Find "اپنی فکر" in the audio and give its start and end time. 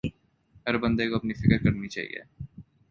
1.15-1.57